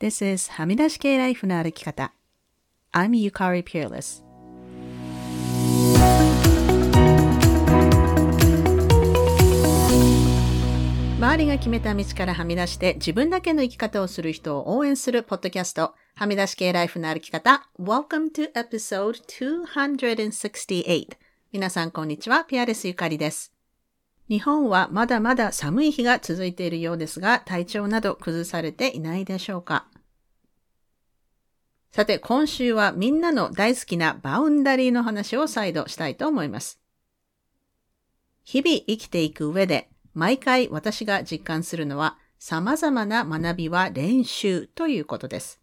[0.00, 2.14] This is はみ出し系ライフの歩き方。
[2.90, 4.24] I'm Yukari Peerless.
[11.18, 17.68] 周りが決めた道からはみ出して自分だけの生き方をする人を応援するポッドキャスト、はみ出し系ライフの歩き方。
[17.78, 21.08] Welcome to episode 268.
[21.52, 23.52] 皆さんこんにちは、ピアレスゆかりです。
[24.30, 29.88] 日本はまだまだ寒い日が続いているようですが、体調など崩されていないでしょうか
[31.90, 36.78] さて、今週はみんなの大好きなバウンダリーの話を再度したいと思います。
[38.44, 45.60] 日々生きていく上で、毎回私が実感するのは、様々な学びは練習ということです。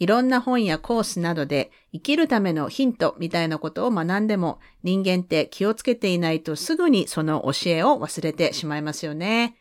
[0.00, 9.56] いろんな本やコースなどで生きるためのヒントみたいなことを学んでも人間って気をつけていないとすぐにその教えを忘れてしまいますよね。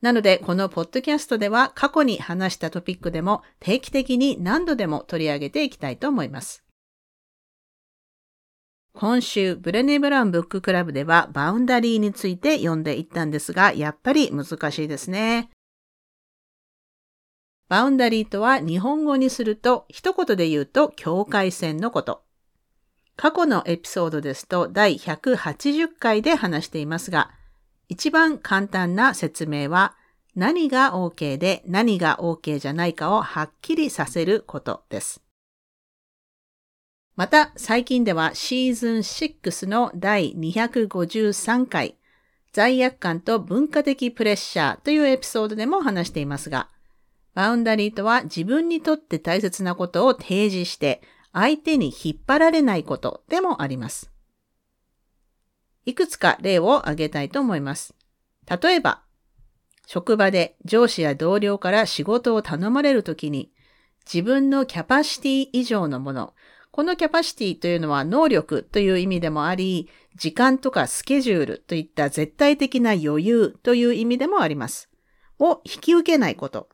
[0.00, 6.64] なので、このポッドキャストでは過去に話したトピックでも定期的に何度でも取り上げていきたいと思います。
[8.94, 15.50] 今週、ブレネ・ブラウンブッククラブではバウンダリーについて読んでいったんですが、やっぱり難しいですね。
[17.68, 22.22] バウンダリーとは日本語にすると、一言で言うと境界線のこと。
[23.16, 27.30] 過去のエピソードですと第180回で話していますが、
[27.88, 29.96] 一番簡単な説明は、
[30.34, 35.20] 何が OK で何が OK じゃないかをはっきりさせることです。
[37.16, 41.96] また、最近ではシーズン6の第253回、
[42.52, 46.70] 罪悪感と文化的プレッシャーというエピソードでも話していますが、
[47.38, 54.10] バウンダリーとは自分にとって大切なことを提示して相手に引っ張られないことでもあります。
[55.84, 57.94] いくつか例を挙げたいと思います。
[58.60, 59.04] 例えば、
[59.86, 63.52] 職場で上司や同僚から仕事を頼まれるときに
[64.04, 66.34] 自分のキャパシティ以上のもの、
[66.72, 74.90] このキャパシティというのは能力という意味でもあり、時間とかスケジュールといった絶対的な余裕という意味でもあります。
[75.38, 76.68] を引き受けないこと。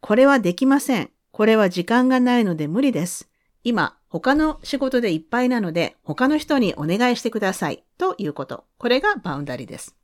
[0.00, 1.10] これはできません。
[1.32, 3.28] これは時間がないので無理です。
[3.64, 7.84] 今、他の仕事でいっぱいなので、他の人にお願いしてください。
[7.98, 8.64] ということ。
[8.78, 9.96] これがバウンダリーです。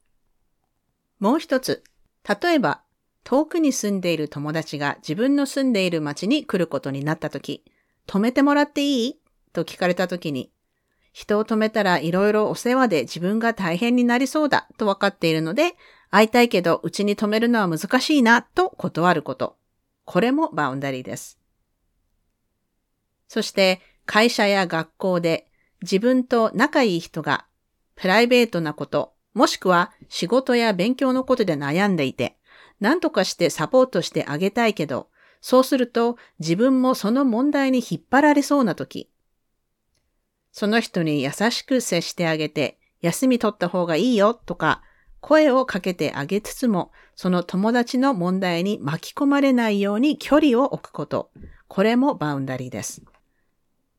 [1.21, 1.85] もう一つ。
[2.29, 2.83] 例えば、
[3.25, 7.65] 遠くに住んでいる友達が自分の住んでいる町に来ることになったとき、
[8.09, 9.21] 止めてもらっていい？
[9.53, 10.51] と聞かれたときに、
[11.13, 15.77] 人を止めたらいろいろお世話で自分が大変になりそうだと分かっているので、
[16.11, 19.57] 会いたいけどうちに止めるのは難しいなと断ること。
[20.05, 21.39] これもバウンダリーです。
[23.29, 25.47] そして会社や学校で
[25.81, 27.47] 自分と仲いい人が
[27.95, 32.37] プライベートなこと、もしくは仕事や勉強のことで悩んでいて、
[32.81, 35.09] 何とかしてサポートしてあげたいけど、
[35.41, 39.11] そうすると自分もその問題に引っ張られそうな時、
[40.53, 44.83] その人に優しく接してあげて、休み取った方がいいよとか、
[45.23, 51.31] 声をかけてあげつつも、その友達の問題に巻き込まれないように距離を置くこと。
[51.69, 53.03] これもバウンダリーです。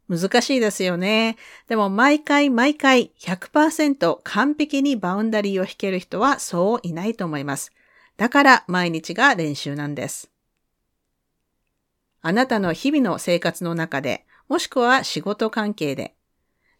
[0.09, 1.37] 難しいですよね。
[1.69, 7.71] でも毎回毎回100%完璧にバウンダリーを引ける人はそういないと思います。
[8.17, 10.29] だから毎日が練習なんです。
[12.21, 16.15] あなたの日々の生活の中で、もしくは仕事関係で、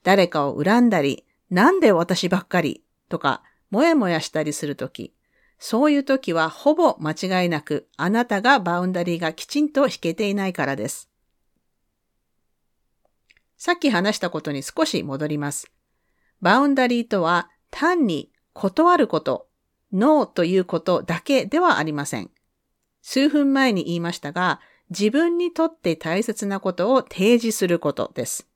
[0.03, 3.41] 誰かを恨んだり、なんで私ばっかりとか、
[3.73, 5.15] もやもやしたりするとき、
[5.57, 11.09] そういうときはほぼ間違いなくあなたがバウンダリーがきちんと引けていないからです。
[13.57, 15.71] さっき話したことに少し戻ります。
[16.39, 19.47] バウンダリーとは単に断ること、
[19.91, 22.29] ノーということだけではありません。
[23.01, 24.61] 数分前に言いましたが、
[24.91, 28.52] 自分にとって大切なことを提示することです。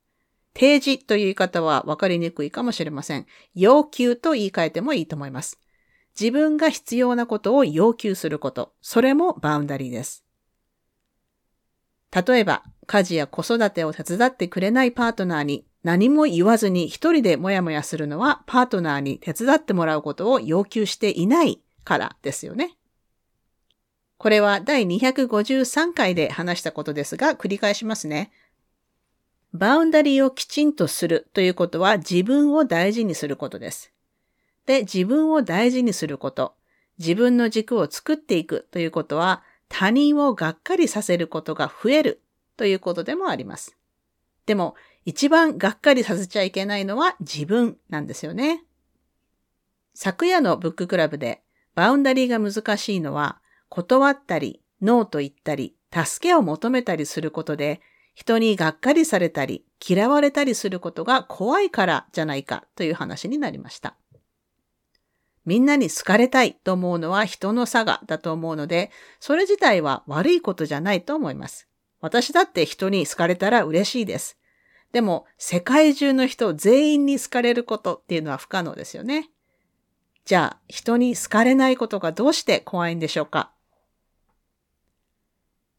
[0.58, 3.26] 提示という言い方は分かりにくいかもしれません。
[3.54, 5.60] 要求と言い換えてもいいと思います。
[6.18, 8.72] 自分が必要なことを要求すること。
[8.82, 10.24] それもバウンダリーです。
[12.10, 22.76] 例えば、家事や子育てを手伝ってくれないパートナーに何も言わずに一人でもやもやするのはパートナーに手伝ってもらうことを要求していないからですよね。
[24.16, 28.32] これは第253回で話したことですが、繰り返しますね。
[29.52, 33.92] バウンダリーをきちんとするということは自分を大事にすることです。
[34.66, 36.54] で、自分を大事にすること、
[36.98, 42.22] 自分の軸を作っていくということは他人をがっかりさせることが増える
[42.56, 43.76] ということでもあります。
[44.46, 44.74] でも、
[45.04, 48.64] 一番がっかりさせちゃいけないのは自分なんですよね。
[49.94, 51.42] 昨夜のブッククラブで
[51.74, 57.80] バウンダリーが難しいのは断ったり、ノーと言ったり、助けを求めたりすることで、
[58.18, 63.94] 人にがっかりされたり、嫌われたりすることが怖いからじゃないかという話になりました。
[65.46, 71.68] みんなに好かれたいと思うのは人の差がだと思うので、それ自体は悪いことじゃないと思います。
[72.00, 74.36] 私だって人に好かれたら嬉しいです。
[74.90, 79.30] でも、世界中の人全員に好かれることっていうのは不可能ですよね。
[80.24, 83.52] じゃあ、人に好かれないことがどうして怖いんでしょうか？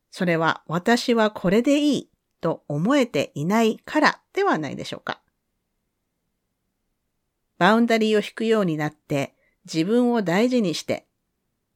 [0.10, 2.10] それは私はこれでいい
[2.42, 5.22] と思えていないからではないでしょうか。
[7.58, 11.06] バウンダリーを引くようになって自分を大事にして、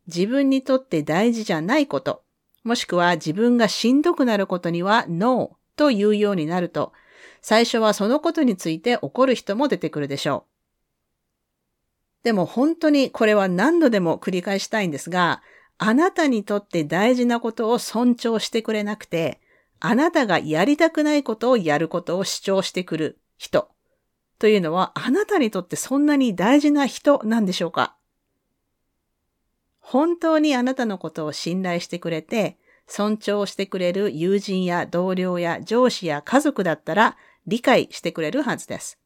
[0.07, 2.23] 自分にとって大事じゃないこと、
[2.63, 6.93] もしくは自分がしんどくなることには No と言うようになると、
[7.41, 10.53] 最初はそのことについて怒る人も出てくるでしょう。
[12.23, 15.41] でも本当にこれは何度でも繰り返したいんですが、
[15.77, 19.41] あなたにとって大事なことを尊重してくれなくて、
[19.85, 23.69] あなたがやりたくないことをやることを主張してくる人
[24.39, 27.97] というのはあなたにとってそんなに大事な人なんでしょうか？
[29.81, 32.57] 本当にあなたのことを信頼してくれて、
[32.87, 38.97] 尊重してくれる友人や同僚や上司や家族だったら理解してくれるはずです。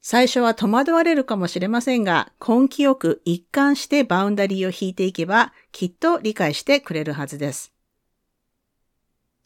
[0.00, 7.72] 最初は戸惑われるかもしれませんが、根気よく一貫してバウンダリーを引いていけば、きっと理解してくれるはずです。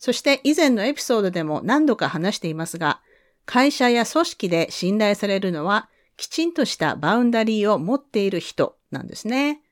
[0.02, 3.00] そして以前のエピソードでも何度か話していますが、
[3.46, 9.62] 会社や組織で信頼されるのは、きちんとしたバウンダリーを持っている人なんですね。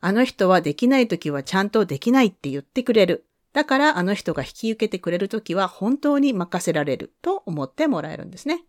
[0.00, 3.28] あの人はできないときはちゃんとできないって言ってくれる。
[3.52, 8.64] だからあの人が引き受けてくれるときは本当に任せられると思ってもらえるんですね。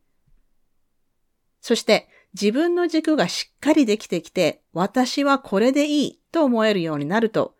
[1.60, 2.08] そして
[2.40, 7.56] 自分の軸がしっかりできてきて、私はこれでいいと思えるようになると、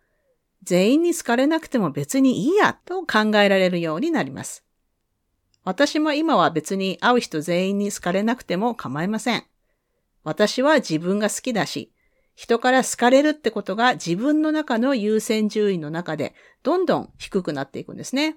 [0.64, 4.64] 全員に好かれなくても別にいいやと考えられるようになります。
[5.62, 9.44] 私も今は別に会う人全員に好かれなくても構いません。
[10.22, 11.92] 私は自分が好きだし、
[12.34, 18.36] 人から好かれるってことが自分の中の優先順位の中でどんどん低くなっていくんですね。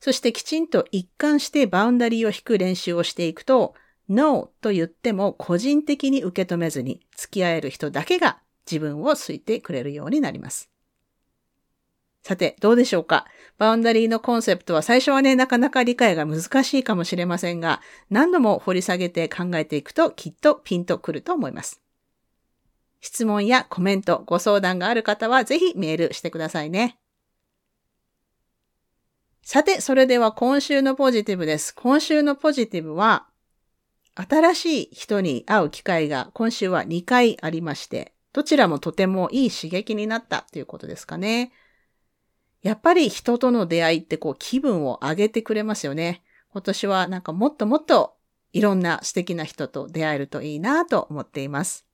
[0.00, 3.74] そしてきちんと一貫してバウンダリーを引く練習をしていくと、
[4.08, 8.38] No と言っても個人的に受け止めずに付き合える人だけが
[8.70, 10.70] 自分を好いてくれるようになります。
[12.26, 13.24] さて、どうでしょうか？
[13.56, 17.80] バウンダリーのコンセプトは最初はね、なかなか理解が難しいかもしれませんが、
[18.10, 21.80] 何度も掘り下げて考えていくときっとピンとくると思います。
[23.00, 26.98] 質問やコメント、ご相談がある方はぜひメールしてくださいね。
[29.42, 31.72] さて、それでは今週のポジティブです。
[31.76, 33.28] 今週のポジティブは、
[34.16, 41.52] 新しい人に会う機会が今週は2回ありまして、どちらもとてもいい刺激になったということですかね。
[42.66, 46.24] やっぱり人との出会いってこう気分を上げてくれますよね。
[46.50, 48.16] 今年はなんかもっともっと
[48.52, 51.86] いろんな素敵な人と出会えるといいなと思っています。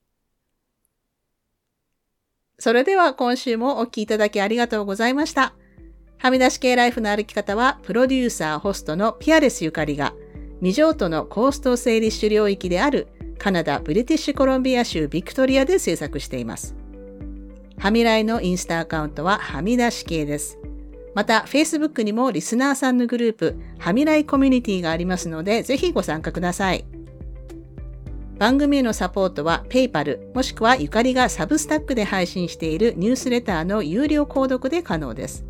[2.58, 5.52] それでは今週もお聴きいただきありがとうございました。
[6.16, 10.14] はみ出し系ライフの歩き方は、プロデューサー、ホストのピアレスゆかりが、
[10.60, 13.08] 未譲渡のコースト整理主領域である
[13.38, 16.76] カナダ・ブリティッシュコロンビア州ビクトリアで制作しています。
[17.76, 20.61] はみらいのインスタアカウントははみ出し系です。
[21.14, 26.84] また、Facebook にもリスナーさんのグループ、はみらいコミュニティがありますので、ぜひご参加ください。
[28.38, 35.44] 番組へのサポートは PayPal もしくはゆかりがサブスタックで配信しているニュースレターの有料購読で可能です。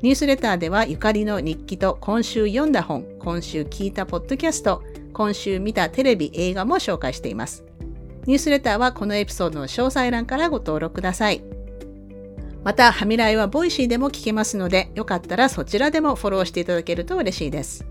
[0.00, 7.64] ニュースレターではゆかりの日記と今週読んだ本、今週聞いたポッドキャスト、今週見たテレビ、映画も紹介しています。
[8.24, 11.55] ニュースレターはこのエピソードの詳細欄からご登録ください。
[12.66, 17.86] また、はみらいは Voicy でも聞けますので、よかったらそちらでもフォローしていただけると嬉しいです。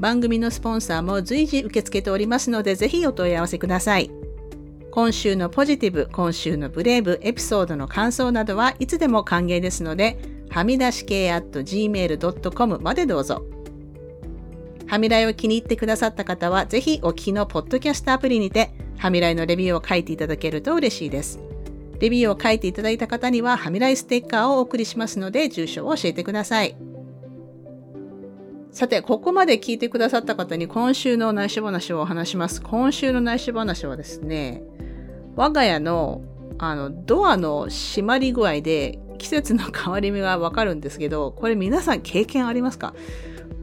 [0.00, 4.10] 番組のスポンサーも随時受け付けておりますので、ぜひお問い合わせください。
[4.90, 10.18] 今週のポジティブ、今週のブレイブ、エピソードの感想などはいつでも歓迎ですので、
[10.50, 13.44] はみ出し系 at gmail.com までどうぞ。
[14.88, 21.53] はみらいを気に入ってくださった方は、ぜひお聞きのポッドキャストアプリにて、はみらいのレビューを書いていただけると嬉しいです。
[22.00, 26.76] レビューを書いていただいた方には、はみらいステッカーをお送りしますので、住所を教えてください。
[28.72, 32.60] さて、ここまで聞いてくださった方に今週の内緒話をお話します。
[32.60, 34.62] 今週の内緒話はですね、
[35.36, 36.22] 我が家の
[36.58, 42.94] あのドアの閉まり具合で季節の変わり目がわかるんですけど、これ皆さん経験ありますか？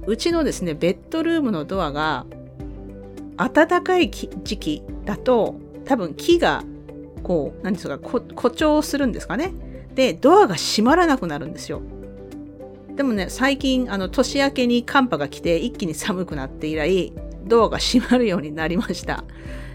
[0.08, 2.26] うちのですね、ベッドルームのドアが
[3.38, 6.64] 暖かい時期だと多分木が
[7.22, 9.54] こう、何ですか、誇張するんですかね。
[9.96, 11.82] で、ドアが閉まらなくなるんですよ。
[12.96, 17.14] でもね、最近、あの、年明けに寒波が来て一気に寒くなって以来、
[17.46, 19.24] ドアが閉まるようになりました。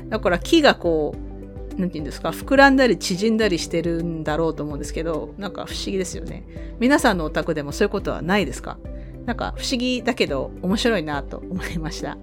[0.09, 6.45] だから木がこう、なんて言うんですか、膨らんだり縮んだりしてるんだろうと思うんですけど、なんか不思議ですよね。
[6.79, 8.79] 皆さんのお宅でもそういうことはないですか？
[9.27, 12.17] なんか不思議だけど面白いなと思いました。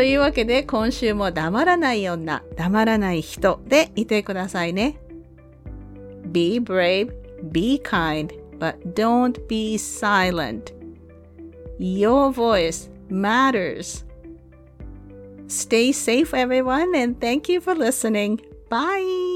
[0.00, 4.98] というわけで今週も黙らない女、黙らない人でいてくださいね。
[6.32, 7.12] Be brave,
[7.52, 10.72] be kind, but don't be silent.
[11.78, 14.06] Your voice matters.
[15.48, 18.40] Stay safe, everyone, and thank you for listening.
[18.70, 19.29] Bye.